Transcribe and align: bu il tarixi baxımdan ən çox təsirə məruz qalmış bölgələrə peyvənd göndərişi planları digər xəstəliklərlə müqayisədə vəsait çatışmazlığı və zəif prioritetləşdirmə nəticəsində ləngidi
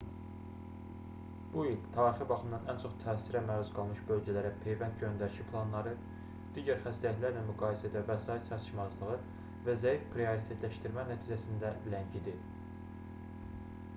bu 1.55 1.63
il 1.71 1.75
tarixi 1.97 2.25
baxımdan 2.31 2.63
ən 2.71 2.79
çox 2.83 2.95
təsirə 3.03 3.41
məruz 3.49 3.69
qalmış 3.75 3.99
bölgələrə 4.11 4.53
peyvənd 4.63 4.97
göndərişi 5.03 5.45
planları 5.51 5.93
digər 6.55 6.81
xəstəliklərlə 6.87 7.45
müqayisədə 7.51 8.03
vəsait 8.09 8.49
çatışmazlığı 8.49 9.19
və 9.69 9.77
zəif 9.83 10.09
prioritetləşdirmə 10.17 11.05
nəticəsində 11.13 11.71
ləngidi 11.95 12.35